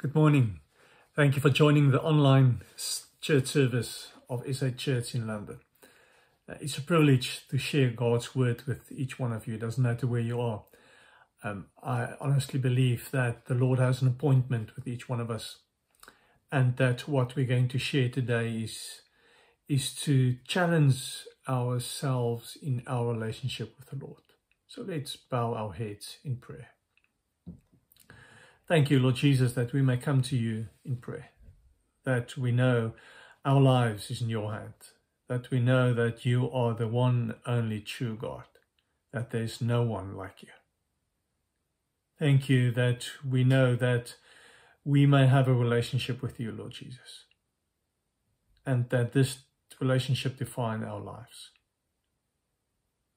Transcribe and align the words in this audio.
Good 0.00 0.14
morning. 0.14 0.60
Thank 1.16 1.34
you 1.34 1.40
for 1.40 1.50
joining 1.50 1.90
the 1.90 2.00
online 2.00 2.60
church 3.20 3.48
service 3.48 4.12
of 4.30 4.44
SA 4.54 4.68
Church 4.76 5.16
in 5.16 5.26
London. 5.26 5.58
Uh, 6.48 6.54
it's 6.60 6.78
a 6.78 6.82
privilege 6.82 7.48
to 7.48 7.58
share 7.58 7.90
God's 7.90 8.32
word 8.32 8.62
with 8.64 8.92
each 8.92 9.18
one 9.18 9.32
of 9.32 9.48
you. 9.48 9.54
It 9.54 9.60
doesn't 9.60 9.82
matter 9.82 10.06
where 10.06 10.20
you 10.20 10.40
are. 10.40 10.62
Um, 11.42 11.66
I 11.82 12.10
honestly 12.20 12.60
believe 12.60 13.10
that 13.10 13.46
the 13.46 13.56
Lord 13.56 13.80
has 13.80 14.00
an 14.00 14.06
appointment 14.06 14.76
with 14.76 14.86
each 14.86 15.08
one 15.08 15.18
of 15.18 15.32
us, 15.32 15.62
and 16.52 16.76
that 16.76 17.08
what 17.08 17.34
we're 17.34 17.44
going 17.44 17.66
to 17.66 17.78
share 17.80 18.08
today 18.08 18.52
is 18.52 19.00
is 19.68 19.92
to 20.04 20.36
challenge 20.46 21.24
ourselves 21.48 22.56
in 22.62 22.84
our 22.86 23.12
relationship 23.12 23.74
with 23.76 23.90
the 23.90 24.06
Lord. 24.06 24.22
So 24.68 24.82
let's 24.82 25.16
bow 25.16 25.54
our 25.54 25.72
heads 25.72 26.18
in 26.22 26.36
prayer. 26.36 26.68
Thank 28.68 28.90
you, 28.90 28.98
Lord 28.98 29.14
Jesus, 29.14 29.54
that 29.54 29.72
we 29.72 29.80
may 29.80 29.96
come 29.96 30.20
to 30.20 30.36
you 30.36 30.66
in 30.84 30.96
prayer, 30.96 31.30
that 32.04 32.36
we 32.36 32.52
know 32.52 32.92
our 33.42 33.62
lives 33.62 34.10
is 34.10 34.20
in 34.20 34.28
your 34.28 34.52
hand, 34.52 34.74
that 35.26 35.50
we 35.50 35.58
know 35.58 35.94
that 35.94 36.26
you 36.26 36.50
are 36.50 36.74
the 36.74 36.86
one 36.86 37.36
only 37.46 37.80
true 37.80 38.14
God, 38.14 38.44
that 39.10 39.30
there's 39.30 39.62
no 39.62 39.82
one 39.84 40.14
like 40.14 40.42
you. 40.42 40.50
Thank 42.18 42.50
you 42.50 42.70
that 42.72 43.06
we 43.26 43.42
know 43.42 43.74
that 43.74 44.16
we 44.84 45.06
may 45.06 45.26
have 45.26 45.48
a 45.48 45.54
relationship 45.54 46.20
with 46.20 46.38
you, 46.38 46.52
Lord 46.52 46.72
Jesus, 46.72 47.24
and 48.66 48.90
that 48.90 49.12
this 49.12 49.38
relationship 49.80 50.36
define 50.36 50.84
our 50.84 51.00
lives. 51.00 51.52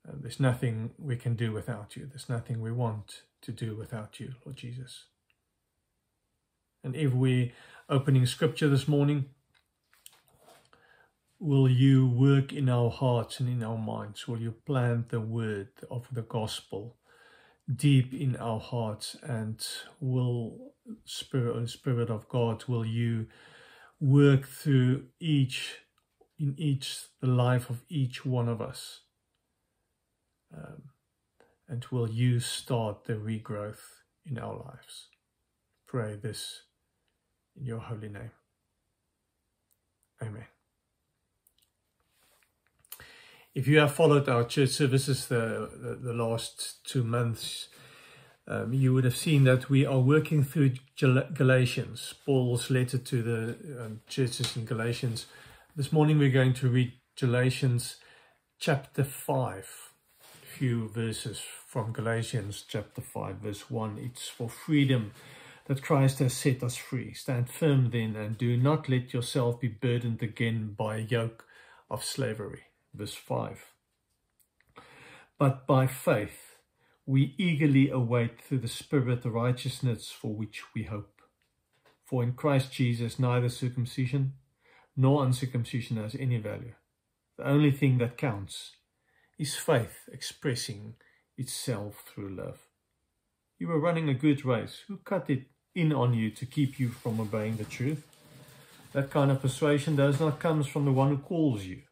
Uh, 0.08 0.14
there's 0.18 0.40
nothing 0.40 0.92
we 0.98 1.18
can 1.18 1.36
do 1.36 1.52
without 1.52 1.98
you. 1.98 2.06
There's 2.06 2.30
nothing 2.30 2.62
we 2.62 2.72
want 2.72 3.24
to 3.42 3.52
do 3.52 3.76
without 3.76 4.18
you, 4.18 4.36
Lord 4.46 4.56
Jesus. 4.56 5.08
And 6.84 6.96
if 6.96 7.14
we're 7.14 7.52
opening 7.90 8.26
scripture 8.26 8.68
this 8.68 8.88
morning, 8.88 9.26
will 11.40 11.70
you 11.70 12.08
work 12.08 12.52
in 12.52 12.70
our 12.70 12.90
hearts 12.90 13.40
and 13.40 13.50
in 13.50 13.64
our 13.64 13.78
minds? 13.78 14.28
Will 14.28 14.40
you 14.40 14.52
plant 14.66 15.10
the 15.10 15.20
word 15.20 15.70
of 15.92 16.08
the 16.12 16.24
gospel 16.24 16.98
deep 17.74 18.14
in 18.14 18.36
our 18.38 18.60
hearts? 18.60 19.16
And 19.22 19.64
will 20.00 20.74
Spirit, 21.06 21.70
Spirit 21.70 22.10
of 22.10 22.28
God, 22.28 22.64
will 22.66 22.86
you 22.86 23.28
work 24.00 24.48
through 24.48 25.06
each, 25.20 25.82
in 26.40 26.56
each, 26.58 26.98
the 27.22 27.28
life 27.28 27.70
of 27.70 27.84
each 27.90 28.26
one 28.26 28.50
of 28.50 28.60
us? 28.60 29.02
Um, 30.56 30.84
and 31.70 31.86
will 31.92 32.10
you 32.10 32.40
start 32.40 33.06
the 33.06 33.14
regrowth 33.14 34.02
in 34.26 34.40
our 34.40 34.56
lives? 34.56 35.10
Pray 35.88 36.16
this 36.16 36.64
in 37.60 37.66
your 37.66 37.80
holy 37.80 38.10
name. 38.10 38.32
Amen. 40.22 40.46
If 43.54 43.68
you 43.68 43.80
have 43.80 43.94
followed 43.94 44.30
our 44.30 44.46
church 44.46 44.70
services 44.70 45.28
the, 45.28 45.70
the, 45.74 45.96
the 45.96 46.14
last 46.14 46.86
two 46.86 47.04
months, 47.04 47.68
um, 48.48 48.74
you 48.74 48.94
would 48.94 49.04
have 49.04 49.16
seen 49.16 49.44
that 49.44 49.70
we 49.70 49.86
are 49.86 50.00
working 50.00 50.44
through 50.44 50.74
Galatians, 50.98 52.14
Paul's 52.26 52.70
letter 52.70 52.98
to 52.98 53.22
the 53.22 53.86
um, 53.86 54.02
churches 54.08 54.56
in 54.56 54.66
Galatians. 54.66 55.26
This 55.76 55.92
morning 55.92 56.18
we're 56.18 56.32
going 56.32 56.54
to 56.56 56.70
read 56.70 56.94
Galatians 57.20 57.98
chapter 58.60 59.04
5, 59.04 59.92
a 60.22 60.46
few 60.46 60.88
verses 60.90 61.42
from 61.68 61.92
Galatians 61.92 62.64
chapter 62.68 63.02
5, 63.02 63.36
verse 63.36 63.70
1. 63.70 64.00
It's 64.02 64.28
for 64.28 64.50
freedom 64.50 65.12
that 65.66 65.84
Christ 65.84 66.20
has 66.20 66.34
set 66.34 66.64
us 66.64 66.76
free. 66.76 67.14
Stand 67.14 67.50
firm 67.50 67.92
then 67.92 68.16
and 68.16 68.38
do 68.38 68.58
not 68.58 68.90
let 68.90 69.14
yourself 69.14 69.60
be 69.60 69.68
burdened 69.68 70.22
again 70.22 70.76
by 70.78 70.98
a 70.98 71.02
yoke 71.02 71.46
of 71.90 72.04
slavery. 72.04 72.64
Verse 72.94 73.14
5. 73.14 73.74
But 75.38 75.66
by 75.66 75.88
faith 75.88 76.58
we 77.06 77.36
eagerly 77.38 77.90
await 77.90 78.42
through 78.42 78.60
the 78.60 78.68
Spirit 78.68 79.24
the 79.24 79.32
righteousness 79.32 80.12
for 80.12 80.34
which 80.34 80.64
we 80.76 80.84
hope. 80.84 81.22
For 82.06 82.24
in 82.24 82.34
Christ 82.34 82.72
Jesus 82.72 83.20
neither 83.20 83.50
circumcision 83.50 84.34
nor 84.96 85.24
uncircumcision 85.24 85.98
has 85.98 86.16
any 86.16 86.38
value. 86.38 86.74
The 87.38 87.48
only 87.48 87.72
thing 87.72 87.98
that 88.00 88.18
counts 88.18 88.74
is 89.40 89.56
faith 89.56 90.10
expressing 90.12 90.96
itself 91.38 92.04
through 92.06 92.36
love. 92.36 92.60
You 93.62 93.68
were 93.68 93.80
running 93.80 94.10
a 94.10 94.16
good 94.16 94.44
race. 94.44 94.82
Who 94.88 94.98
cut 94.98 95.30
it 95.30 95.44
in 95.76 95.94
on 95.94 96.16
you 96.16 96.32
to 96.32 96.48
keep 96.48 96.80
you 96.80 96.90
from 96.90 97.20
obeying 97.20 97.58
the 97.58 97.64
truth. 97.64 98.08
That 98.94 99.12
kind 99.12 99.30
of 99.30 99.40
persuasion 99.40 99.96
does 99.96 100.20
not 100.20 100.40
come 100.40 100.64
from 100.64 100.86
the 100.86 100.92
one 100.92 101.10
who 101.10 101.18
calls 101.20 101.64
you. 101.64 101.84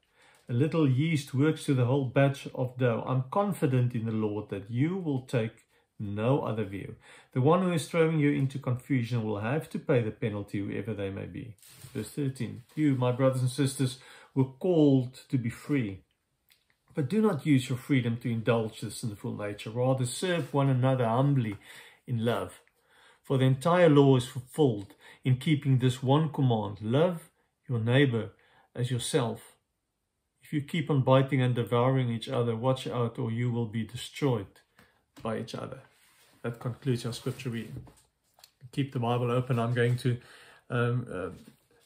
A 0.49 0.53
little 0.53 0.89
yeast 0.89 1.31
works 1.35 1.65
to 1.65 1.75
the 1.75 1.85
whole 1.85 2.05
batch 2.05 2.47
of 2.55 2.75
dough. 2.79 3.03
I'm 3.05 3.25
confident 3.29 3.93
in 3.93 4.05
the 4.07 4.11
Lord 4.11 4.49
that 4.49 4.71
you 4.71 4.97
will 4.97 5.27
take 5.27 5.67
no 5.99 6.41
other 6.41 6.63
view. 6.63 6.95
The 7.33 7.41
one 7.41 7.61
who 7.61 7.71
is 7.71 7.87
throwing 7.87 8.17
you 8.17 8.31
into 8.31 8.57
confusion 8.57 9.23
will 9.23 9.41
have 9.41 9.69
to 9.69 9.77
pay 9.77 10.01
the 10.01 10.09
penalty, 10.09 10.57
whoever 10.57 10.95
they 10.95 11.11
may 11.11 11.27
be. 11.27 11.53
Verse 11.93 12.09
13. 12.09 12.63
You, 12.73 12.95
my 12.95 13.11
brothers 13.11 13.41
and 13.41 13.51
sisters, 13.51 13.99
were 14.33 14.53
called 14.59 15.19
to 15.29 15.37
be 15.37 15.51
free. 15.51 16.01
But 16.99 17.07
do 17.07 17.21
not 17.21 17.45
use 17.45 17.69
your 17.69 17.77
freedom 17.77 18.17
to 18.17 18.29
indulge 18.29 18.81
the 18.81 18.91
sinful 18.91 19.37
nature. 19.37 19.69
Rather, 19.69 20.05
serve 20.05 20.53
one 20.53 20.67
another 20.67 21.07
humbly 21.07 21.55
in 22.05 22.25
love. 22.25 22.59
For 23.23 23.37
the 23.37 23.45
entire 23.45 23.87
law 23.87 24.17
is 24.17 24.27
fulfilled 24.27 24.95
in 25.23 25.37
keeping 25.37 25.77
this 25.77 26.03
one 26.03 26.27
command 26.27 26.81
love 26.81 27.29
your 27.69 27.79
neighbor 27.79 28.31
as 28.75 28.91
yourself. 28.91 29.55
If 30.43 30.51
you 30.51 30.59
keep 30.59 30.89
on 30.89 31.03
biting 31.03 31.41
and 31.41 31.55
devouring 31.55 32.09
each 32.09 32.27
other, 32.27 32.53
watch 32.53 32.85
out, 32.85 33.17
or 33.17 33.31
you 33.31 33.49
will 33.49 33.67
be 33.67 33.85
destroyed 33.85 34.59
by 35.23 35.39
each 35.39 35.55
other. 35.55 35.79
That 36.41 36.59
concludes 36.59 37.05
our 37.05 37.13
scripture 37.13 37.49
reading. 37.49 37.85
Keep 38.73 38.91
the 38.91 38.99
Bible 38.99 39.31
open. 39.31 39.57
I'm 39.57 39.73
going 39.73 39.95
to 39.99 40.17
um, 40.69 41.07
uh, 41.09 41.29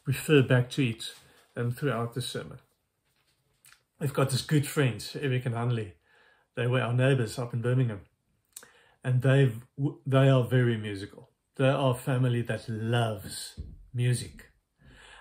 refer 0.08 0.42
back 0.42 0.72
to 0.72 0.90
it 0.90 1.06
um, 1.56 1.72
throughout 1.72 2.16
the 2.16 2.22
sermon. 2.24 2.58
We've 4.04 4.14
got 4.14 4.32
this 4.32 4.42
good 4.42 4.68
friends, 4.68 5.16
Eric 5.16 5.46
and 5.46 5.56
Hanley. 5.56 5.94
They 6.58 6.68
were 6.68 6.82
our 6.82 6.92
neighbors 6.92 7.40
up 7.40 7.54
in 7.54 7.62
Birmingham. 7.62 8.02
And 9.02 9.22
they 9.22 9.54
they 10.06 10.28
are 10.28 10.44
very 10.44 10.76
musical. 10.76 11.30
They 11.56 11.70
are 11.70 11.92
a 11.92 11.98
family 11.98 12.42
that 12.42 12.68
loves 12.68 13.58
music. 13.94 14.52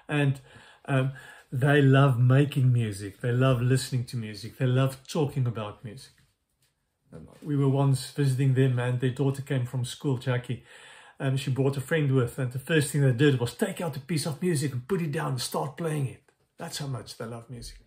And 0.08 0.40
um, 0.86 1.12
they 1.52 1.80
love 1.80 2.18
making 2.18 2.72
music. 2.72 3.20
They 3.20 3.30
love 3.30 3.62
listening 3.62 4.04
to 4.06 4.16
music. 4.16 4.58
They 4.58 4.66
love 4.66 5.06
talking 5.06 5.46
about 5.46 5.84
music. 5.84 6.14
Um, 7.12 7.28
we 7.40 7.54
were 7.54 7.68
once 7.68 8.10
visiting 8.10 8.54
them 8.54 8.80
and 8.80 8.98
their 8.98 9.10
daughter 9.10 9.42
came 9.42 9.64
from 9.64 9.84
school, 9.84 10.18
Jackie, 10.18 10.64
and 11.20 11.38
she 11.38 11.52
brought 11.52 11.76
a 11.76 11.80
friend 11.80 12.10
with. 12.10 12.36
And 12.36 12.50
the 12.50 12.58
first 12.58 12.90
thing 12.90 13.02
they 13.02 13.12
did 13.12 13.38
was 13.38 13.54
take 13.54 13.80
out 13.80 13.96
a 13.96 14.00
piece 14.00 14.26
of 14.26 14.42
music 14.42 14.72
and 14.72 14.88
put 14.88 15.02
it 15.02 15.12
down 15.12 15.32
and 15.32 15.40
start 15.40 15.76
playing 15.76 16.08
it. 16.08 16.22
That's 16.58 16.78
how 16.78 16.88
much 16.88 17.16
they 17.16 17.26
love 17.26 17.48
music. 17.48 17.81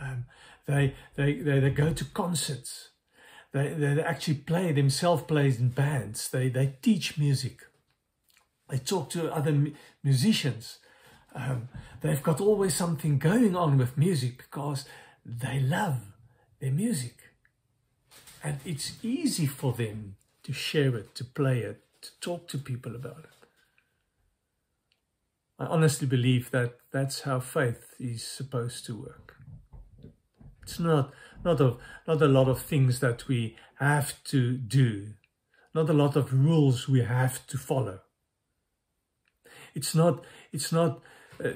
Um, 0.00 0.26
they, 0.66 0.94
they, 1.14 1.34
they, 1.34 1.60
they 1.60 1.70
go 1.70 1.92
to 1.92 2.04
concerts 2.04 2.90
they, 3.56 3.68
they 3.68 4.02
actually 4.02 4.34
play 4.34 4.72
themselves 4.72 5.22
plays 5.22 5.58
in 5.58 5.70
bands. 5.70 6.28
They, 6.28 6.50
they 6.50 6.74
teach 6.82 7.16
music. 7.16 7.62
They 8.68 8.76
talk 8.76 9.08
to 9.10 9.32
other 9.32 9.68
musicians. 10.04 10.78
Um, 11.34 11.70
they've 12.02 12.22
got 12.22 12.40
always 12.40 12.74
something 12.74 13.18
going 13.18 13.56
on 13.56 13.78
with 13.78 13.96
music 13.96 14.36
because 14.36 14.84
they 15.24 15.58
love 15.58 16.00
their 16.60 16.72
music. 16.72 17.16
And 18.44 18.58
it's 18.66 19.02
easy 19.02 19.46
for 19.46 19.72
them 19.72 20.16
to 20.42 20.52
share 20.52 20.94
it, 20.94 21.14
to 21.14 21.24
play 21.24 21.60
it, 21.60 21.82
to 22.02 22.10
talk 22.20 22.48
to 22.48 22.58
people 22.58 22.94
about 22.94 23.20
it. 23.20 23.48
I 25.58 25.64
honestly 25.64 26.06
believe 26.06 26.50
that 26.50 26.74
that's 26.92 27.22
how 27.22 27.40
faith 27.40 27.94
is 27.98 28.22
supposed 28.22 28.84
to 28.84 29.00
work. 29.00 29.35
It's 30.66 30.80
not 30.80 31.12
not 31.44 31.60
a, 31.60 31.76
not 32.08 32.20
a 32.20 32.26
lot 32.26 32.48
of 32.48 32.60
things 32.60 32.98
that 33.00 33.28
we 33.28 33.56
have 33.76 34.22
to 34.24 34.56
do, 34.56 35.14
not 35.74 35.88
a 35.88 35.92
lot 35.92 36.16
of 36.16 36.34
rules 36.34 36.88
we 36.88 37.02
have 37.02 37.46
to 37.46 37.56
follow. 37.56 38.00
It's 39.74 39.94
not, 39.94 40.24
it's 40.52 40.72
not 40.72 41.02
uh, 41.42 41.50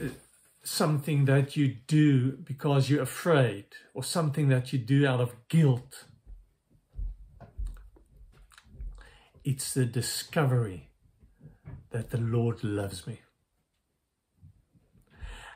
something 0.62 1.24
that 1.24 1.56
you 1.56 1.76
do 1.86 2.36
because 2.36 2.88
you're 2.88 3.02
afraid 3.02 3.64
or 3.92 4.04
something 4.04 4.48
that 4.48 4.72
you 4.72 4.78
do 4.78 5.06
out 5.06 5.20
of 5.20 5.34
guilt. 5.48 6.04
It's 9.42 9.74
the 9.74 9.86
discovery 9.86 10.90
that 11.90 12.10
the 12.10 12.18
Lord 12.20 12.62
loves 12.62 13.06
me. 13.06 13.20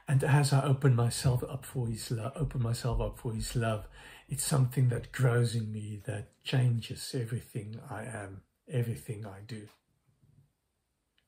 And 0.07 0.23
as 0.23 0.53
I 0.53 0.63
open 0.63 0.95
myself 0.95 1.43
up 1.45 1.65
for 1.65 1.87
His 1.87 2.11
love, 2.11 2.33
open 2.37 2.63
myself 2.63 3.01
up 3.01 3.19
for 3.19 3.33
His 3.33 3.57
love, 3.57 3.87
it's 4.29 4.45
something 4.45 4.89
that 4.89 5.13
grows 5.13 5.55
in 5.55 5.73
me, 5.73 6.01
that 6.07 6.29
changes 6.43 7.15
everything 7.19 7.81
I 7.91 8.05
am, 8.05 8.43
everything 8.71 9.25
I 9.27 9.41
do. 9.47 9.69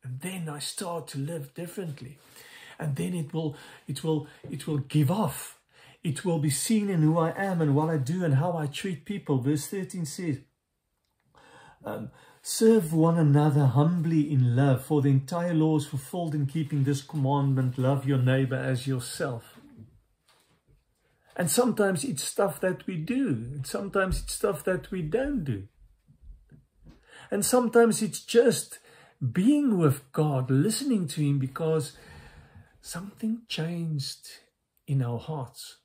And 0.05 0.21
then 0.21 0.49
I 0.49 0.59
start 0.59 1.09
to 1.09 1.19
live 1.19 1.55
differently. 1.55 2.19
And 2.79 2.97
then 2.97 3.15
it 3.15 3.33
will, 3.33 3.57
it 3.89 4.05
will, 4.05 4.29
it 4.51 4.67
will 4.67 4.79
give 4.79 5.11
off. 5.11 5.59
It 6.05 6.25
will 6.25 6.39
be 6.39 6.51
seen 6.51 6.89
in 6.89 7.03
who 7.03 7.19
I 7.19 7.31
am 7.37 7.61
and 7.61 7.75
what 7.75 7.89
I 7.89 7.97
do 7.97 8.25
and 8.25 8.35
how 8.35 8.57
I 8.57 8.67
treat 8.67 9.05
people. 9.05 9.39
Verse 9.39 9.67
13 9.67 10.05
says, 10.05 10.39
um, 11.85 12.11
Serve 12.49 12.93
one 12.93 13.19
another 13.19 13.67
humbly 13.67 14.33
in 14.33 14.55
love, 14.55 14.85
for 14.85 15.03
the 15.03 15.09
entire 15.09 15.53
law 15.53 15.79
is 15.79 15.87
fulfilled 15.87 16.33
in 16.33 16.47
keeping 16.47 16.85
this 16.85 17.03
commandment 17.03 17.77
love 17.77 18.07
your 18.07 18.19
neighbor 18.19 18.55
as 18.55 18.87
yourself. 18.87 19.59
And 21.35 21.51
sometimes 21.51 22.05
it's 22.05 22.23
stuff 22.23 22.61
that 22.61 22.87
we 22.87 22.99
do, 22.99 23.31
and 23.53 23.67
sometimes 23.67 24.23
it's 24.23 24.35
stuff 24.35 24.63
that 24.63 24.93
we 24.93 25.03
don't 25.03 25.43
do. 25.43 25.65
And 27.33 27.45
sometimes 27.45 28.01
it's 28.01 28.21
just 28.21 28.79
being 29.33 29.77
with 29.77 30.13
God, 30.13 30.49
listening 30.49 31.09
to 31.09 31.23
Him 31.23 31.41
because 31.41 31.97
something 32.81 33.43
changed 33.49 34.25
in 34.87 35.03
our 35.03 35.19
hearts. 35.19 35.79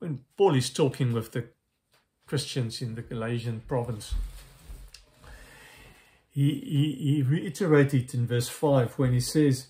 When 0.00 0.24
Paul 0.36 0.56
is 0.56 0.68
talking 0.68 1.12
with 1.12 1.30
the 1.30 1.50
Christians 2.32 2.80
in 2.80 2.94
the 2.94 3.02
Galatian 3.02 3.60
province, 3.68 4.14
he, 6.30 6.60
he, 6.60 7.16
he 7.16 7.22
reiterated 7.22 8.14
in 8.14 8.26
verse 8.26 8.48
5 8.48 8.98
when 8.98 9.12
he 9.12 9.20
says 9.20 9.66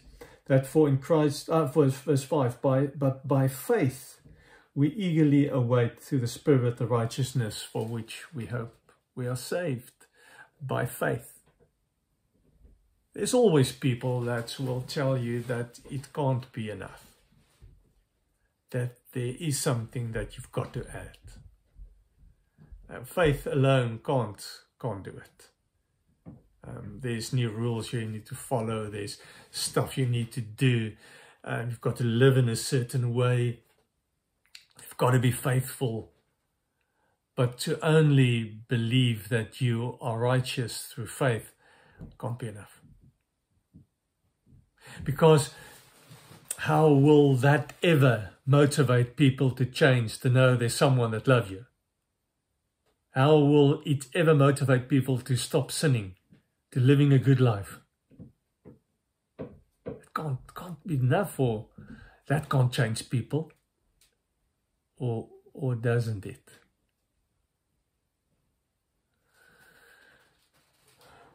that 0.47 0.65
for 0.65 0.87
in 0.87 0.99
Christ, 0.99 1.49
uh, 1.49 1.65
verse, 1.65 1.95
verse 1.95 2.23
5, 2.23 2.63
by, 2.63 2.87
but 2.87 3.27
by 3.27 3.49
faith 3.49 4.21
we 4.77 4.91
eagerly 4.91 5.49
await 5.49 6.01
through 6.01 6.21
the 6.21 6.29
Spirit 6.29 6.77
the 6.77 6.87
righteousness 6.87 7.65
for 7.65 7.85
which 7.85 8.33
we 8.33 8.47
hope. 8.47 8.93
We 9.17 9.27
are 9.27 9.35
saved 9.35 10.07
by 10.65 10.87
faith. 10.87 11.41
There's 13.13 13.35
always 13.35 13.73
people 13.73 14.21
that 14.21 14.55
will 14.61 14.83
tell 14.83 15.19
you 15.19 15.43
that 15.49 15.81
it 15.91 16.13
can't 16.13 16.53
be 16.53 16.71
enough, 16.71 17.09
that 18.71 18.99
there 19.15 19.35
is 19.41 19.59
something 19.59 20.13
that 20.13 20.37
you've 20.37 20.53
got 20.53 20.73
to 20.75 20.87
add. 20.95 21.42
And 22.93 23.09
faith 23.09 23.47
alone 23.47 24.01
can't, 24.05 24.47
can't 24.79 25.03
do 25.03 25.11
it. 25.11 25.49
Um, 26.63 26.99
there's 27.01 27.33
new 27.33 27.49
rules 27.49 27.93
you 27.93 28.05
need 28.05 28.27
to 28.27 28.35
follow. 28.35 28.91
There's 28.91 29.17
stuff 29.51 29.97
you 29.97 30.05
need 30.05 30.31
to 30.33 30.43
do. 30.43 30.93
And 31.43 31.71
you've 31.71 31.81
got 31.81 31.97
to 31.97 32.05
live 32.05 32.37
in 32.37 32.51
a 32.51 32.55
certain 32.55 33.15
way. 33.15 33.61
You've 34.79 34.97
got 34.99 35.13
to 35.13 35.19
be 35.19 35.33
faithful. 35.33 36.11
But 37.35 37.57
to 37.61 37.83
only 37.85 38.59
believe 38.69 39.31
that 39.31 39.63
you 39.63 39.97
are 40.03 40.19
righteous 40.19 40.83
through 40.83 41.07
faith 41.07 41.55
can't 42.21 42.39
be 42.39 42.49
enough. 42.49 42.83
Because 45.03 45.55
how 46.59 46.89
will 46.89 47.37
that 47.37 47.73
ever 47.83 48.33
motivate 48.45 49.17
people 49.17 49.51
to 49.53 49.65
change, 49.65 50.19
to 50.19 50.29
know 50.29 50.57
there's 50.57 50.75
someone 50.75 51.13
that 51.13 51.27
loves 51.27 51.51
you? 51.51 51.65
How 53.13 53.37
will 53.37 53.83
it 53.85 54.07
ever 54.15 54.35
motivate 54.35 54.89
people 54.89 55.19
to 55.19 55.37
stop 55.37 55.71
sinning? 55.71 56.17
to 56.73 56.81
living 56.81 57.13
a 57.13 57.19
good 57.19 57.41
life. 57.41 57.81
It 59.39 60.15
can't, 60.15 60.39
can't 60.55 60.87
be 60.87 60.97
enough 60.97 61.39
or 61.39 61.67
that 62.27 62.49
can't 62.49 62.73
change 62.73 63.09
people. 63.11 63.53
Or, 64.97 65.29
or 65.53 65.75
doesn't 65.75 66.25
it? 66.25 66.49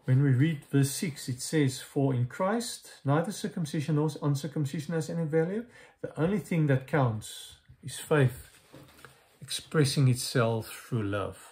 When 0.05 0.23
we 0.23 0.31
read 0.31 0.63
verse 0.71 0.91
6, 0.91 1.29
it 1.29 1.41
says, 1.41 1.81
For 1.81 2.13
in 2.13 2.27
Christ, 2.27 2.93
neither 3.03 3.31
circumcision 3.31 3.95
nor 3.95 4.09
uncircumcision 4.23 4.93
has 4.93 5.09
any 5.09 5.25
value. 5.25 5.65
The 6.01 6.19
only 6.19 6.39
thing 6.39 6.67
that 6.67 6.87
counts 6.87 7.57
is 7.83 7.99
faith 7.99 8.49
expressing 9.41 10.07
itself 10.07 10.67
through 10.69 11.03
love. 11.03 11.46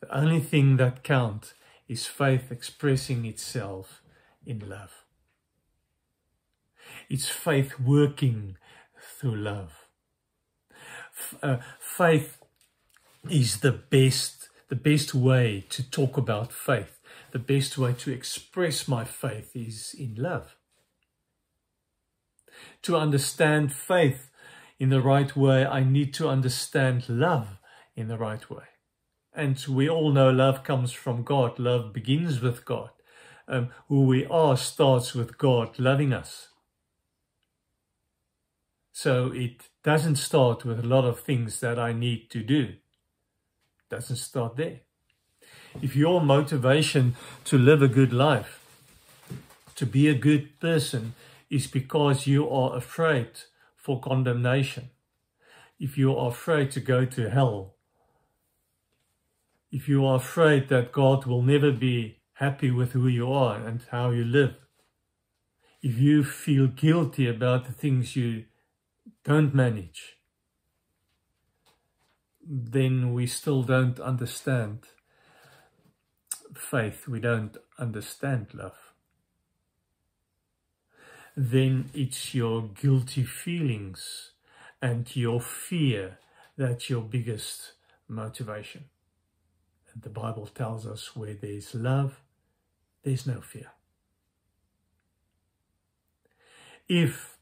The 0.00 0.16
only 0.16 0.40
thing 0.40 0.76
that 0.78 1.02
counts 1.02 1.54
is 1.88 2.06
faith 2.06 2.50
expressing 2.50 3.24
itself 3.26 4.02
in 4.46 4.68
love. 4.68 5.04
It's 7.08 7.28
faith 7.28 7.78
working 7.78 8.56
through 9.00 9.36
love. 9.36 9.88
F 10.70 11.34
uh, 11.42 11.56
faith 11.78 12.38
is 13.28 13.60
the 13.60 13.72
best, 13.72 14.48
the 14.68 14.76
best 14.76 15.14
way 15.14 15.64
to 15.68 15.88
talk 15.90 16.16
about 16.16 16.52
faith. 16.52 16.98
The 17.32 17.38
best 17.38 17.76
way 17.76 17.92
to 17.92 18.12
express 18.12 18.88
my 18.88 19.04
faith 19.04 19.50
is 19.54 19.94
in 19.98 20.14
love. 20.16 20.56
To 22.82 22.96
understand 22.96 23.72
faith 23.72 24.30
in 24.78 24.88
the 24.88 25.00
right 25.00 25.36
way, 25.36 25.66
I 25.66 25.84
need 25.84 26.14
to 26.14 26.28
understand 26.28 27.08
love 27.08 27.58
in 27.94 28.08
the 28.08 28.18
right 28.18 28.48
way. 28.48 28.69
And 29.34 29.64
we 29.68 29.88
all 29.88 30.10
know 30.12 30.30
love 30.30 30.64
comes 30.64 30.92
from 30.92 31.22
God. 31.22 31.58
Love 31.58 31.92
begins 31.92 32.40
with 32.40 32.64
God. 32.64 32.90
Um, 33.46 33.70
who 33.88 34.02
we 34.02 34.26
are 34.26 34.56
starts 34.56 35.14
with 35.14 35.38
God 35.38 35.78
loving 35.78 36.12
us. 36.12 36.48
So 38.92 39.32
it 39.32 39.68
doesn't 39.82 40.16
start 40.16 40.64
with 40.64 40.78
a 40.78 40.86
lot 40.86 41.04
of 41.04 41.20
things 41.20 41.60
that 41.60 41.78
I 41.78 41.92
need 41.92 42.30
to 42.30 42.42
do. 42.42 42.74
It 42.74 43.88
doesn't 43.88 44.16
start 44.16 44.56
there. 44.56 44.80
If 45.80 45.96
your 45.96 46.20
motivation 46.20 47.16
to 47.44 47.56
live 47.56 47.82
a 47.82 47.88
good 47.88 48.12
life, 48.12 48.60
to 49.76 49.86
be 49.86 50.08
a 50.08 50.14
good 50.14 50.60
person, 50.60 51.14
is 51.48 51.66
because 51.66 52.26
you 52.26 52.48
are 52.50 52.76
afraid 52.76 53.30
for 53.76 54.00
condemnation, 54.00 54.90
if 55.78 55.96
you 55.96 56.14
are 56.14 56.30
afraid 56.30 56.70
to 56.72 56.80
go 56.80 57.04
to 57.06 57.30
hell, 57.30 57.76
if 59.70 59.88
you 59.88 60.04
are 60.04 60.16
afraid 60.16 60.68
that 60.68 60.92
God 60.92 61.26
will 61.26 61.42
never 61.42 61.70
be 61.70 62.18
happy 62.34 62.70
with 62.70 62.92
who 62.92 63.06
you 63.06 63.32
are 63.32 63.56
and 63.56 63.82
how 63.90 64.10
you 64.10 64.24
live, 64.24 64.56
if 65.82 65.98
you 65.98 66.24
feel 66.24 66.66
guilty 66.66 67.26
about 67.28 67.66
the 67.66 67.72
things 67.72 68.16
you 68.16 68.44
don't 69.24 69.54
manage, 69.54 70.16
then 72.46 73.12
we 73.14 73.26
still 73.26 73.62
don't 73.62 74.00
understand 74.00 74.86
faith, 76.54 77.06
we 77.06 77.20
don't 77.20 77.56
understand 77.78 78.48
love. 78.52 78.78
Then 81.36 81.90
it's 81.94 82.34
your 82.34 82.62
guilty 82.62 83.24
feelings 83.24 84.32
and 84.82 85.14
your 85.14 85.40
fear 85.40 86.18
that's 86.56 86.90
your 86.90 87.02
biggest 87.02 87.72
motivation. 88.08 88.84
The 89.94 90.08
Bible 90.08 90.46
tells 90.46 90.86
us 90.86 91.16
where 91.16 91.34
there's 91.34 91.74
love, 91.74 92.20
there's 93.02 93.26
no 93.26 93.40
fear. 93.40 93.70
If 96.88 97.38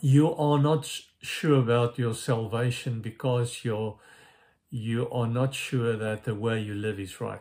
you 0.00 0.34
are 0.34 0.58
not 0.58 0.90
sure 1.22 1.58
about 1.58 1.98
your 1.98 2.14
salvation 2.14 3.00
because 3.00 3.64
you're, 3.64 3.98
you 4.70 5.08
are 5.10 5.26
not 5.26 5.54
sure 5.54 5.96
that 5.96 6.24
the 6.24 6.34
way 6.34 6.60
you 6.60 6.74
live 6.74 6.98
is 6.98 7.20
right, 7.20 7.40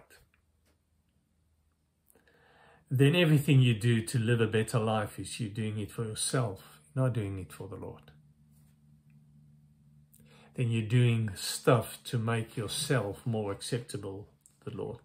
then 2.89 3.15
everything 3.15 3.61
you 3.61 3.73
do 3.73 4.01
to 4.01 4.19
live 4.19 4.41
a 4.41 4.47
better 4.47 4.79
life 4.79 5.19
is 5.19 5.39
you 5.39 5.49
doing 5.49 5.79
it 5.79 5.91
for 5.91 6.03
yourself, 6.03 6.79
not 6.93 7.13
doing 7.13 7.39
it 7.39 7.51
for 7.51 7.67
the 7.67 7.75
Lord 7.75 8.11
then 10.55 10.71
you're 10.71 10.87
doing 10.87 11.29
stuff 11.35 11.99
to 12.05 12.17
make 12.17 12.55
yourself 12.57 13.25
more 13.25 13.51
acceptable 13.51 14.27
to 14.63 14.69
the 14.69 14.77
Lord. 14.77 15.01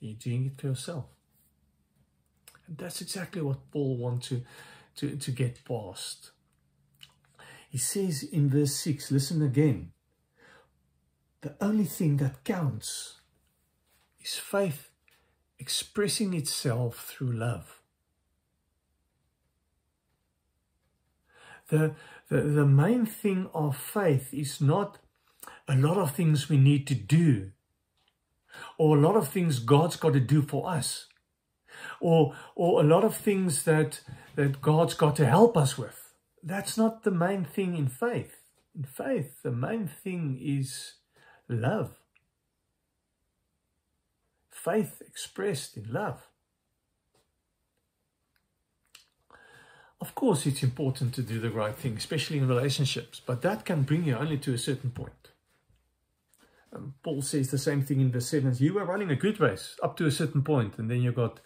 You're 0.00 0.14
doing 0.14 0.46
it 0.46 0.60
for 0.60 0.66
yourself. 0.66 1.06
And 2.66 2.76
that's 2.76 3.00
exactly 3.00 3.40
what 3.40 3.70
Paul 3.70 3.96
wants 3.96 4.28
to, 4.28 4.42
to, 4.96 5.16
to 5.16 5.30
get 5.30 5.64
past. 5.64 6.32
He 7.68 7.78
says 7.78 8.22
in 8.22 8.50
verse 8.50 8.74
6, 8.74 9.10
listen 9.10 9.42
again. 9.42 9.92
The 11.40 11.54
only 11.60 11.84
thing 11.84 12.16
that 12.16 12.42
counts 12.44 13.20
is 14.20 14.34
faith 14.34 14.90
expressing 15.58 16.34
itself 16.34 17.06
through 17.08 17.32
love. 17.32 17.80
The, 21.68 21.94
the, 22.28 22.42
the 22.42 22.66
main 22.66 23.06
thing 23.06 23.48
of 23.54 23.76
faith 23.76 24.32
is 24.32 24.60
not 24.60 24.98
a 25.66 25.76
lot 25.76 25.98
of 25.98 26.14
things 26.14 26.48
we 26.48 26.56
need 26.56 26.86
to 26.86 26.94
do 26.94 27.52
or 28.76 28.96
a 28.96 29.00
lot 29.00 29.16
of 29.16 29.28
things 29.28 29.58
God's 29.58 29.96
got 29.96 30.12
to 30.12 30.20
do 30.20 30.42
for 30.42 30.68
us 30.68 31.06
or 32.00 32.34
or 32.54 32.80
a 32.80 32.84
lot 32.84 33.04
of 33.04 33.16
things 33.16 33.64
that 33.64 34.00
that 34.34 34.60
God's 34.60 34.94
got 34.94 35.16
to 35.16 35.26
help 35.26 35.56
us 35.56 35.76
with. 35.76 36.12
That's 36.42 36.76
not 36.76 37.02
the 37.02 37.10
main 37.10 37.44
thing 37.44 37.76
in 37.76 37.88
faith. 37.88 38.36
In 38.74 38.84
faith, 38.84 39.42
the 39.42 39.50
main 39.50 39.88
thing 39.88 40.38
is 40.40 40.94
love. 41.48 41.96
Faith 44.50 45.02
expressed 45.06 45.76
in 45.76 45.92
love. 45.92 46.28
Of 50.00 50.14
course, 50.14 50.46
it's 50.46 50.62
important 50.62 51.14
to 51.14 51.22
do 51.22 51.40
the 51.40 51.50
right 51.50 51.74
thing, 51.74 51.96
especially 51.96 52.38
in 52.38 52.46
relationships, 52.46 53.20
but 53.24 53.42
that 53.42 53.64
can 53.64 53.82
bring 53.82 54.04
you 54.04 54.16
only 54.16 54.38
to 54.38 54.54
a 54.54 54.58
certain 54.58 54.90
point. 54.90 55.32
Um, 56.72 56.94
Paul 57.02 57.22
says 57.22 57.50
the 57.50 57.58
same 57.58 57.82
thing 57.82 58.00
in 58.00 58.12
verse 58.12 58.28
7. 58.28 58.54
You 58.58 58.74
were 58.74 58.84
running 58.84 59.10
a 59.10 59.16
good 59.16 59.40
race 59.40 59.76
up 59.82 59.96
to 59.96 60.06
a 60.06 60.12
certain 60.12 60.42
point, 60.42 60.78
and 60.78 60.90
then 60.90 61.02
you 61.02 61.10
got, 61.12 61.40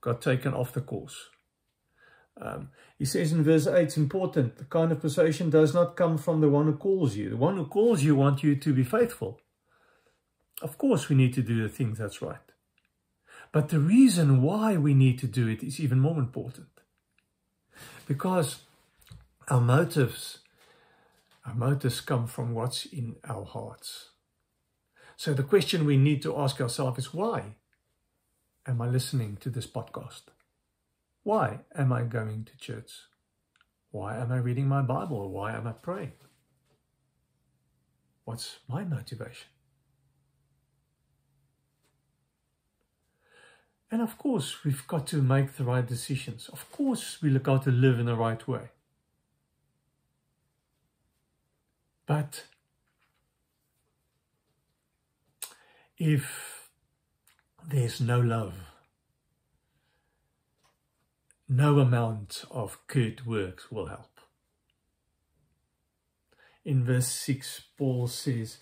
got 0.00 0.22
taken 0.22 0.54
off 0.54 0.72
the 0.72 0.80
course. 0.80 1.28
Um, 2.40 2.70
he 2.98 3.04
says 3.04 3.32
in 3.32 3.44
verse 3.44 3.66
8, 3.66 3.82
it's 3.82 3.96
important, 3.96 4.56
the 4.56 4.64
kind 4.64 4.90
of 4.90 5.00
persuasion 5.00 5.50
does 5.50 5.74
not 5.74 5.96
come 5.96 6.16
from 6.16 6.40
the 6.40 6.48
one 6.48 6.66
who 6.66 6.76
calls 6.76 7.16
you. 7.16 7.30
The 7.30 7.36
one 7.36 7.56
who 7.56 7.66
calls 7.66 8.02
you 8.02 8.16
want 8.16 8.42
you 8.42 8.56
to 8.56 8.72
be 8.72 8.84
faithful. 8.84 9.40
Of 10.62 10.78
course, 10.78 11.08
we 11.08 11.16
need 11.16 11.34
to 11.34 11.42
do 11.42 11.62
the 11.62 11.68
things 11.68 11.98
that's 11.98 12.22
right. 12.22 12.38
But 13.50 13.68
the 13.68 13.80
reason 13.80 14.40
why 14.40 14.76
we 14.76 14.94
need 14.94 15.18
to 15.18 15.26
do 15.26 15.46
it 15.46 15.62
is 15.62 15.78
even 15.78 16.00
more 16.00 16.18
important. 16.18 16.68
Because 18.12 18.64
our 19.48 19.62
motives, 19.62 20.40
our 21.46 21.54
motives 21.54 22.02
come 22.02 22.26
from 22.26 22.52
what's 22.52 22.84
in 22.84 23.16
our 23.26 23.46
hearts. 23.46 24.10
So 25.16 25.32
the 25.32 25.42
question 25.42 25.86
we 25.86 25.96
need 25.96 26.20
to 26.20 26.36
ask 26.38 26.60
ourselves 26.60 26.98
is 26.98 27.14
why 27.14 27.56
am 28.66 28.82
I 28.82 28.88
listening 28.88 29.38
to 29.40 29.48
this 29.48 29.66
podcast? 29.66 30.24
Why 31.22 31.60
am 31.74 31.90
I 31.90 32.02
going 32.02 32.44
to 32.44 32.56
church? 32.58 32.92
Why 33.92 34.18
am 34.18 34.30
I 34.30 34.36
reading 34.36 34.68
my 34.68 34.82
Bible? 34.82 35.30
Why 35.30 35.54
am 35.54 35.66
I 35.66 35.72
praying? 35.72 36.18
What's 38.26 38.58
my 38.68 38.84
motivation? 38.84 39.48
And 43.92 44.00
of 44.00 44.16
course, 44.16 44.64
we've 44.64 44.86
got 44.86 45.06
to 45.08 45.20
make 45.20 45.58
the 45.58 45.64
right 45.64 45.86
decisions. 45.86 46.48
Of 46.48 46.72
course, 46.72 47.20
we 47.20 47.28
look 47.28 47.46
out 47.46 47.64
to 47.64 47.70
live 47.70 48.00
in 48.00 48.06
the 48.06 48.16
right 48.16 48.48
way. 48.48 48.70
But 52.06 52.44
if 55.98 56.70
there's 57.68 58.00
no 58.00 58.18
love, 58.18 58.54
no 61.46 61.78
amount 61.78 62.46
of 62.50 62.78
good 62.86 63.26
works 63.26 63.70
will 63.70 63.88
help. 63.88 64.20
In 66.64 66.82
verse 66.82 67.08
6, 67.08 67.64
Paul 67.76 68.06
says, 68.06 68.56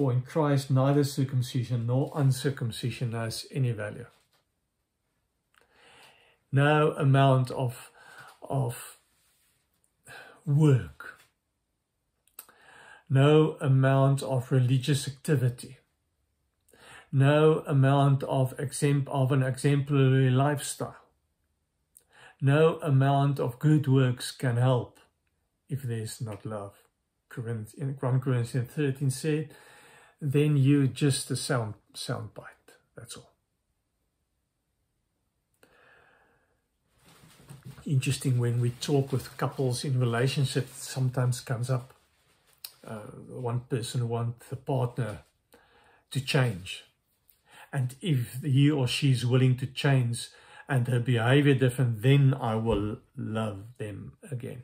For 0.00 0.14
in 0.14 0.22
Christ 0.22 0.70
neither 0.70 1.04
circumcision 1.04 1.86
nor 1.86 2.10
uncircumcision 2.14 3.12
has 3.12 3.44
any 3.52 3.72
value. 3.72 4.06
No 6.50 6.92
amount 6.92 7.50
of, 7.50 7.90
of 8.40 8.96
work, 10.46 11.20
no 13.10 13.58
amount 13.60 14.22
of 14.22 14.50
religious 14.50 15.06
activity, 15.06 15.76
no 17.12 17.62
amount 17.66 18.22
of, 18.22 18.54
of 18.54 19.32
an 19.32 19.42
exemplary 19.42 20.30
lifestyle 20.30 20.96
no 22.40 22.78
amount 22.78 23.38
of 23.38 23.58
good 23.58 23.86
works 23.86 24.30
can 24.30 24.56
help 24.56 24.98
if 25.68 25.82
there 25.82 25.98
is 25.98 26.22
not 26.22 26.46
love. 26.46 26.72
In 27.36 27.96
1 28.00 28.20
Corinthians 28.20 28.70
13 28.70 29.10
said, 29.10 29.50
then 30.20 30.56
you're 30.56 30.86
just 30.86 31.30
a 31.30 31.36
sound, 31.36 31.74
sound 31.94 32.34
bite. 32.34 32.44
That's 32.96 33.16
all. 33.16 33.30
Interesting 37.86 38.38
when 38.38 38.60
we 38.60 38.70
talk 38.70 39.10
with 39.12 39.36
couples 39.36 39.84
in 39.84 39.98
relationships, 39.98 40.88
sometimes 40.88 41.40
comes 41.40 41.70
up. 41.70 41.94
Uh, 42.86 42.98
one 43.28 43.60
person 43.60 44.08
wants 44.08 44.48
the 44.48 44.56
partner 44.56 45.20
to 46.10 46.20
change. 46.20 46.84
And 47.72 47.94
if 48.00 48.42
he 48.42 48.70
or 48.70 48.86
she 48.86 49.12
is 49.12 49.24
willing 49.24 49.56
to 49.58 49.66
change, 49.66 50.28
and 50.70 50.86
her 50.86 51.00
behavior 51.00 51.54
different, 51.54 52.00
then 52.00 52.32
I 52.32 52.54
will 52.54 52.98
love 53.16 53.64
them 53.78 54.12
again. 54.30 54.62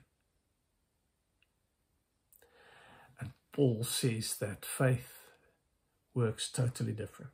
And 3.19 3.33
Paul 3.51 3.83
says 3.83 4.37
that 4.37 4.65
faith 4.65 5.16
works 6.17 6.51
totally 6.51 6.93
different. 6.93 7.31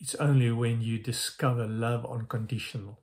It's 0.00 0.14
only 0.14 0.50
when 0.52 0.80
you 0.80 0.98
discover 0.98 1.66
love 1.66 2.06
unconditional 2.06 3.00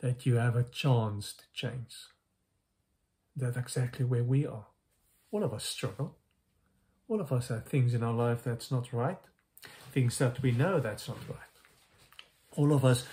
that 0.00 0.26
you 0.26 0.34
have 0.34 0.54
a 0.54 0.62
chance 0.62 1.32
to 1.32 1.44
change. 1.54 1.96
That's 3.34 3.56
exactly 3.56 4.04
where 4.04 4.22
we 4.22 4.46
are. 4.46 4.66
All 5.32 5.42
of 5.42 5.52
us 5.52 5.64
struggle. 5.64 6.16
All 7.08 7.20
of 7.20 7.32
us 7.32 7.48
have 7.48 7.64
things 7.64 7.94
in 7.94 8.02
our 8.02 8.12
life 8.12 8.44
that's 8.44 8.70
not 8.70 8.92
right 8.92 9.18
things 9.96 10.18
that 10.18 10.42
we 10.42 10.52
know 10.52 10.78
that's 10.78 11.08
not 11.08 11.16
right. 11.26 11.54
All 12.54 12.74
of 12.74 12.84
us 12.84 13.06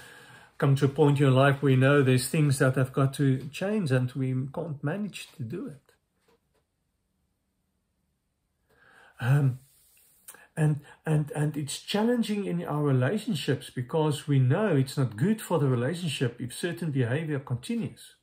come 0.58 0.76
to 0.76 0.86
a 0.86 0.90
point 0.90 1.18
in 1.18 1.24
your 1.24 1.32
life 1.32 1.62
where 1.62 1.72
we 1.72 1.78
know 1.78 2.04
there's 2.04 2.28
things 2.28 2.60
that 2.60 2.76
have 2.76 2.92
got 2.92 3.14
to 3.14 3.38
change 3.54 3.90
and 3.90 4.12
we 4.12 4.36
can't 4.54 4.84
manage 4.84 5.30
to 5.38 5.44
do 5.44 5.68
it. 5.68 5.83
Um, 9.20 9.60
and 10.56 10.82
and 11.06 11.32
and 11.36 11.58
it's 11.58 11.80
challenging 11.80 12.46
in 12.46 12.64
our 12.64 12.84
relationships 12.84 13.72
because 13.72 14.28
we 14.28 14.38
know 14.40 14.76
it's 14.76 14.98
not 14.98 15.18
good 15.18 15.42
for 15.42 15.58
the 15.58 15.68
relationship 15.68 16.40
if 16.40 16.54
certain 16.54 16.92
behavior 16.92 17.40
continues. 17.40 18.16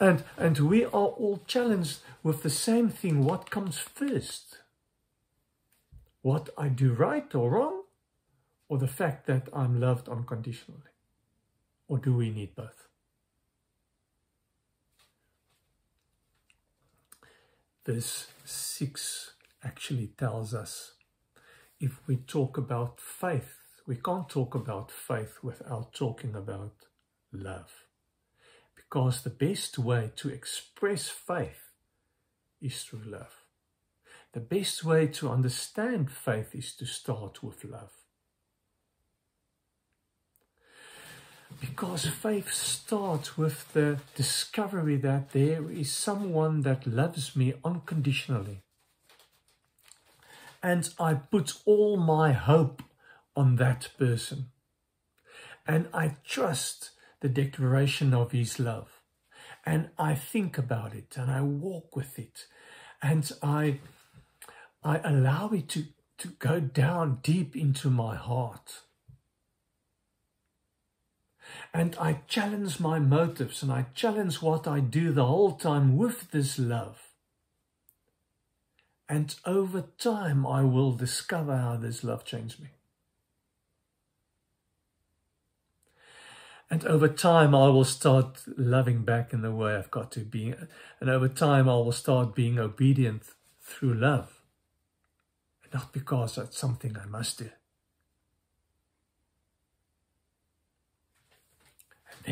And 0.00 0.24
and 0.36 0.58
we 0.58 0.84
are 0.84 0.90
all 0.90 1.42
challenged 1.46 1.98
with 2.22 2.42
the 2.42 2.50
same 2.50 2.88
thing. 2.88 3.24
What 3.24 3.50
comes 3.50 3.78
first? 3.78 4.58
what 6.24 6.48
I 6.56 6.68
do 6.68 6.94
right 6.94 7.34
or 7.34 7.50
wrong, 7.50 7.82
or 8.70 8.78
the 8.78 8.88
fact 8.88 9.26
that 9.26 9.46
I'm 9.52 9.78
loved 9.78 10.08
unconditionally? 10.08 10.94
Or 11.86 11.98
do 11.98 12.14
we 12.14 12.30
need 12.30 12.54
both? 12.56 12.83
Verse 17.84 18.28
6 18.44 19.32
actually 19.62 20.06
tells 20.18 20.54
us 20.54 20.92
if 21.78 22.00
we 22.06 22.16
talk 22.16 22.56
about 22.56 22.98
faith, 22.98 23.58
we 23.86 23.96
can't 23.96 24.28
talk 24.28 24.54
about 24.54 24.90
faith 24.90 25.38
without 25.42 25.92
talking 25.92 26.34
about 26.34 26.72
love. 27.30 27.86
Because 28.74 29.22
the 29.22 29.30
best 29.30 29.78
way 29.78 30.12
to 30.16 30.30
express 30.30 31.08
faith 31.08 31.72
is 32.62 32.82
through 32.82 33.02
love. 33.04 33.44
The 34.32 34.40
best 34.40 34.82
way 34.82 35.06
to 35.08 35.28
understand 35.28 36.10
faith 36.10 36.54
is 36.54 36.74
to 36.76 36.86
start 36.86 37.42
with 37.42 37.64
love. 37.64 37.92
Because 41.60 42.06
faith 42.06 42.52
starts 42.52 43.38
with 43.38 43.72
the 43.72 43.98
discovery 44.14 44.96
that 44.96 45.30
there 45.30 45.70
is 45.70 45.92
someone 45.92 46.62
that 46.62 46.86
loves 46.86 47.34
me 47.34 47.54
unconditionally. 47.64 48.60
And 50.62 50.88
I 50.98 51.14
put 51.14 51.54
all 51.64 51.96
my 51.96 52.32
hope 52.32 52.82
on 53.36 53.56
that 53.56 53.88
person. 53.98 54.46
And 55.66 55.88
I 55.92 56.16
trust 56.24 56.90
the 57.20 57.28
declaration 57.28 58.14
of 58.14 58.32
his 58.32 58.58
love. 58.58 59.00
And 59.66 59.90
I 59.98 60.14
think 60.14 60.58
about 60.58 60.94
it 60.94 61.16
and 61.16 61.30
I 61.30 61.40
walk 61.40 61.96
with 61.96 62.18
it. 62.18 62.46
And 63.02 63.30
I 63.42 63.80
I 64.84 65.00
allow 65.02 65.48
it 65.48 65.68
to, 65.70 65.86
to 66.18 66.28
go 66.28 66.60
down 66.60 67.20
deep 67.22 67.56
into 67.56 67.88
my 67.88 68.16
heart. 68.16 68.82
And 71.72 71.96
I 72.00 72.20
challenge 72.28 72.80
my 72.80 72.98
motives 72.98 73.62
and 73.62 73.72
I 73.72 73.86
challenge 73.94 74.40
what 74.42 74.66
I 74.66 74.80
do 74.80 75.12
the 75.12 75.26
whole 75.26 75.52
time 75.52 75.96
with 75.96 76.30
this 76.30 76.58
love. 76.58 77.00
And 79.08 79.34
over 79.44 79.84
time, 79.98 80.46
I 80.46 80.62
will 80.62 80.92
discover 80.92 81.56
how 81.56 81.76
this 81.76 82.02
love 82.02 82.24
changed 82.24 82.60
me. 82.60 82.68
And 86.70 86.84
over 86.86 87.08
time, 87.08 87.54
I 87.54 87.68
will 87.68 87.84
start 87.84 88.42
loving 88.56 89.04
back 89.04 89.32
in 89.32 89.42
the 89.42 89.52
way 89.52 89.76
I've 89.76 89.90
got 89.90 90.10
to 90.12 90.20
be. 90.20 90.54
And 91.00 91.10
over 91.10 91.28
time, 91.28 91.68
I 91.68 91.74
will 91.74 91.92
start 91.92 92.34
being 92.34 92.58
obedient 92.58 93.22
through 93.60 93.94
love 93.94 94.40
not 95.74 95.92
because 95.92 96.36
that's 96.36 96.56
something 96.56 96.96
I 96.96 97.06
must 97.06 97.38
do. 97.38 97.50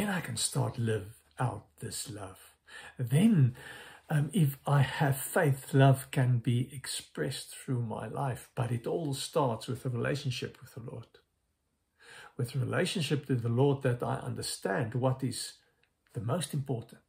Then 0.02 0.10
I 0.10 0.20
can 0.20 0.36
start 0.36 0.80
live 0.80 1.14
out 1.38 1.66
this 1.78 2.10
love. 2.10 2.56
Then, 2.98 3.54
um, 4.10 4.30
if 4.32 4.58
I 4.66 4.80
have 4.82 5.16
faith, 5.16 5.72
love 5.72 6.10
can 6.10 6.38
be 6.38 6.68
expressed 6.72 7.54
through 7.54 7.82
my 7.82 8.08
life. 8.08 8.48
But 8.56 8.72
it 8.72 8.84
all 8.84 9.14
starts 9.14 9.68
with 9.68 9.86
a 9.86 9.90
relationship 9.90 10.58
with 10.60 10.74
the 10.74 10.80
Lord. 10.80 11.06
with 12.34 12.56
relationship 12.56 13.26
to 13.26 13.34
the 13.34 13.48
Lord 13.48 13.82
that 13.82 14.02
I 14.02 14.14
understand 14.14 14.94
what 14.94 15.22
is 15.22 15.52
the 16.14 16.20
most 16.20 16.54
important. 16.54 17.02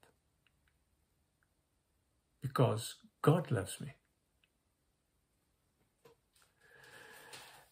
Because 2.41 2.95
God 3.21 3.49
loves 3.49 3.79
me. 3.79 3.93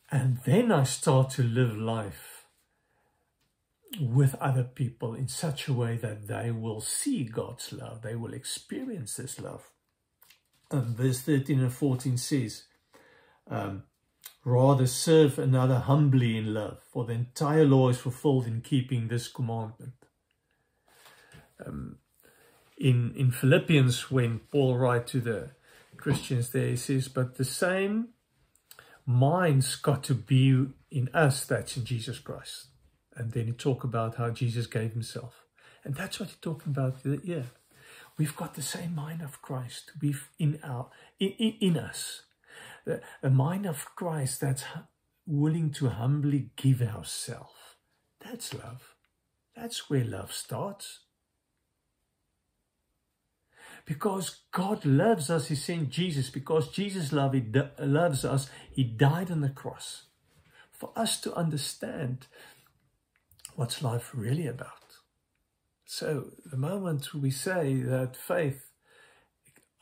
And 0.10 0.38
then 0.46 0.72
I 0.72 0.86
start 0.86 1.30
to 1.32 1.44
live 1.44 1.76
life 1.76 2.41
with 4.00 4.36
other 4.36 4.64
people 4.64 5.14
in 5.14 5.28
such 5.28 5.68
a 5.68 5.74
way 5.74 5.98
that 5.98 6.28
they 6.28 6.52
will 6.52 6.82
see 6.82 7.24
God's 7.24 7.74
love, 7.74 8.02
they 8.02 8.16
will 8.16 8.34
experience 8.34 9.16
this 9.16 9.40
love. 9.40 9.70
And 10.70 10.96
verse 10.96 11.20
13 11.22 11.60
and 11.60 11.74
14 11.74 12.18
says, 12.18 12.64
um, 13.50 13.84
Rather 14.44 14.88
serve 14.88 15.38
another 15.38 15.80
humbly 15.80 16.38
in 16.38 16.54
love, 16.54 16.80
for 16.92 17.06
the 17.06 17.14
entire 17.14 17.66
law 17.66 17.90
is 17.90 18.00
fulfilled 18.00 18.48
in 18.48 18.62
keeping 18.62 19.08
this 19.08 19.28
commandment. 19.28 19.94
Um, 21.64 21.98
in, 22.78 23.14
in 23.16 23.32
Philippians, 23.32 24.10
when 24.10 24.40
Paul 24.52 24.78
writes 24.78 25.12
to 25.12 25.20
the 25.20 25.50
Christians 25.98 26.50
there, 26.50 26.70
he 26.70 26.76
says, 26.76 27.08
But 27.08 27.36
the 27.36 27.46
same 27.46 28.10
mind's 29.06 29.76
got 29.76 30.04
to 30.06 30.16
be 30.16 30.66
in 30.90 31.10
us 31.14 31.46
that's 31.46 31.78
in 31.78 31.86
Jesus 31.86 32.18
Christ. 32.18 32.68
And 33.16 33.32
then 33.32 33.48
he 33.48 33.52
talk 33.52 33.84
about 33.84 34.16
how 34.16 34.30
Jesus 34.30 34.68
gave 34.68 34.94
himself. 34.94 35.46
And 35.84 35.96
that's 35.96 36.20
what 36.20 36.30
he's 36.30 36.38
talking 36.38 36.72
about 36.72 36.98
here. 37.04 37.46
We've 38.18 38.36
got 38.36 38.56
the 38.56 38.62
same 38.62 38.96
mind 38.96 39.22
of 39.22 39.42
Christ 39.42 39.92
we've 40.02 40.30
in 40.38 40.60
our 40.64 40.90
in, 41.20 41.30
in, 41.40 41.54
in 41.60 41.78
us. 41.78 42.24
The, 42.86 43.02
the 43.22 43.30
mind 43.30 43.66
of 43.66 43.86
Christ 43.96 44.42
that's 44.42 44.64
willing 45.26 45.72
to 45.72 45.90
humbly 45.90 46.50
give 46.56 46.82
ourselves. 46.82 47.54
That's 48.20 48.54
love. 48.54 48.96
That's 49.56 49.90
where 49.90 50.04
love 50.04 50.34
starts. 50.34 51.00
Because 53.86 54.42
God 54.52 54.86
loves 54.86 55.30
us, 55.30 55.48
He 55.48 55.56
sent 55.56 55.90
Jesus. 55.90 56.30
Because 56.30 56.70
Jesus 56.70 57.12
love, 57.12 57.34
he 57.34 57.44
loves 57.80 58.24
us, 58.24 58.50
He 58.72 58.84
died 58.84 59.32
on 59.32 59.42
the 59.42 59.50
cross. 59.50 60.04
For 60.72 60.92
us 60.96 61.20
to 61.22 61.34
understand 61.36 62.28
what's 63.56 63.82
life 63.82 64.12
really 64.14 64.48
about. 64.48 64.98
So 65.86 66.32
the 66.46 66.58
moment 66.58 67.14
we 67.14 67.32
say 67.32 67.82
that 67.82 68.16
faith, 68.16 68.72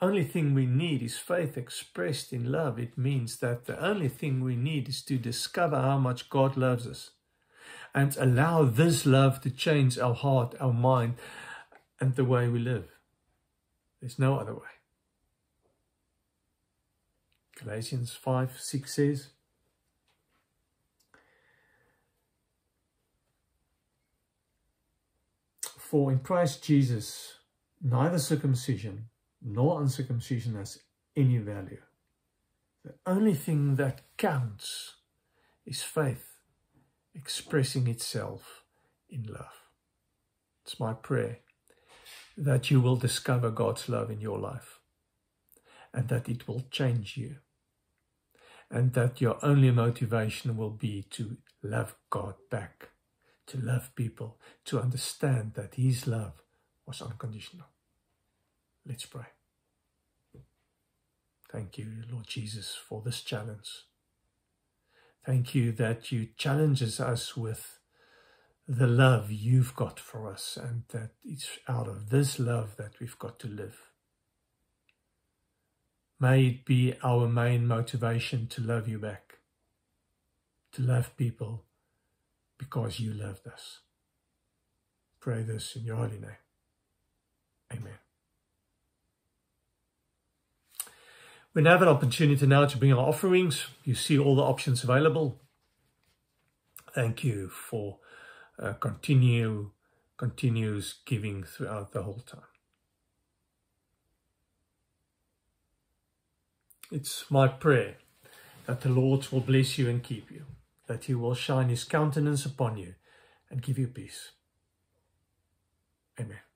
only 0.01 0.23
thing 0.23 0.53
we 0.53 0.65
need 0.65 1.03
is 1.03 1.17
faith 1.17 1.57
expressed 1.57 2.33
in 2.33 2.51
love, 2.51 2.79
it 2.79 2.97
means 2.97 3.37
that 3.37 3.65
the 3.65 3.79
only 3.83 4.09
thing 4.09 4.41
we 4.43 4.55
need 4.55 4.89
is 4.89 5.01
to 5.03 5.17
discover 5.17 5.79
how 5.79 5.97
much 5.97 6.29
God 6.29 6.57
loves 6.57 6.87
us 6.87 7.11
and 7.93 8.15
allow 8.17 8.63
this 8.63 9.05
love 9.05 9.41
to 9.41 9.49
change 9.49 9.97
our 9.99 10.13
heart, 10.13 10.55
our 10.59 10.73
mind, 10.73 11.15
and 11.99 12.15
the 12.15 12.25
way 12.25 12.47
we 12.47 12.59
live. 12.59 12.87
There's 13.99 14.19
no 14.19 14.37
other 14.37 14.53
way. 14.53 14.79
Galatians 17.61 18.13
5 18.13 18.59
6 18.59 18.95
says, 18.95 19.27
For 25.89 26.11
in 26.11 26.19
Christ 26.19 26.63
Jesus, 26.63 27.39
neither 27.81 28.19
circumcision 28.19 29.05
nor 29.41 29.81
uncircumcision 29.81 30.53
has 30.53 30.77
any 31.15 31.39
value. 31.39 31.81
The 32.85 32.93
only 33.07 33.33
thing 33.33 33.75
that 33.77 34.01
counts 34.15 34.97
is 35.65 35.81
faith 35.81 36.35
expressing 37.15 37.87
itself 37.87 38.65
in 39.09 39.23
love. 39.23 39.63
It's 40.63 40.79
my 40.79 40.93
prayer 40.93 41.39
that 42.37 42.69
you 42.69 42.81
will 42.81 42.95
discover 42.95 43.49
God's 43.49 43.89
love 43.89 44.11
in 44.11 44.21
your 44.21 44.37
life 44.37 44.77
and 45.91 46.07
that 46.09 46.29
it 46.29 46.47
will 46.47 46.67
change 46.69 47.17
you 47.17 47.37
and 48.69 48.93
that 48.93 49.21
your 49.21 49.43
only 49.43 49.71
motivation 49.71 50.55
will 50.55 50.69
be 50.69 51.01
to 51.09 51.37
love 51.63 51.95
God 52.11 52.35
back, 52.51 52.89
to 53.49 53.57
love 53.57 53.93
people, 53.95 54.37
to 54.65 54.79
understand 54.79 55.53
that 55.55 55.75
His 55.75 56.07
love 56.07 56.43
was 56.85 57.01
unconditional. 57.01 57.67
Let's 58.85 59.05
pray. 59.05 59.25
Thank 61.51 61.79
you, 61.79 61.87
Lord 62.11 62.27
Jesus, 62.27 62.75
for 62.75 63.01
this 63.01 63.21
challenge. 63.21 63.69
Thank 65.25 65.55
you 65.55 65.71
that 65.73 66.11
you 66.11 66.29
challenges 66.37 66.99
us 66.99 67.35
with 67.35 67.79
the 68.67 68.87
love 68.87 69.31
you've 69.31 69.75
got 69.75 69.99
for 69.99 70.31
us, 70.31 70.57
and 70.61 70.83
that 70.89 71.11
it's 71.23 71.49
out 71.67 71.87
of 71.87 72.11
this 72.11 72.37
love 72.37 72.77
that 72.77 72.99
we've 72.99 73.17
got 73.17 73.39
to 73.39 73.47
live. 73.47 73.89
May 76.19 76.45
it 76.45 76.65
be 76.65 76.93
our 77.03 77.27
main 77.27 77.65
motivation 77.65 78.45
to 78.47 78.61
love 78.61 78.87
you 78.87 78.99
back, 78.99 79.39
to 80.73 80.83
love 80.83 81.17
people 81.17 81.63
because 82.59 82.99
you 82.99 83.11
loved 83.11 83.47
us. 83.47 83.79
Pray 85.19 85.41
this 85.41 85.75
in 85.75 85.83
your 85.85 85.95
holy 85.95 86.19
name. 86.19 86.37
Amen. 87.73 87.97
We 91.53 91.63
now 91.63 91.71
have 91.71 91.81
an 91.81 91.87
opportunity 91.87 92.45
now 92.45 92.65
to 92.65 92.77
bring 92.77 92.93
our 92.93 93.07
offerings. 93.07 93.65
You 93.83 93.95
see 93.95 94.19
all 94.19 94.35
the 94.35 94.43
options 94.43 94.83
available. 94.83 95.41
Thank 96.93 97.23
you 97.23 97.49
for 97.49 97.97
uh, 98.59 98.73
continue 98.73 99.71
giving 101.05 101.43
throughout 101.43 101.91
the 101.91 102.03
whole 102.03 102.23
time. 102.25 102.41
It's 106.91 107.29
my 107.29 107.47
prayer 107.47 107.97
that 108.65 108.81
the 108.81 108.89
Lord 108.89 109.27
will 109.31 109.41
bless 109.41 109.77
you 109.77 109.89
and 109.89 110.03
keep 110.03 110.29
you, 110.31 110.45
that 110.89 111.05
he 111.05 111.13
will 111.13 111.35
shine 111.35 111.69
his 111.69 111.83
countenance 111.83 112.45
upon 112.45 112.75
you 112.75 112.95
and 113.49 113.61
give 113.61 113.77
you 113.77 113.87
peace. 113.87 114.31
Amen. 116.19 116.48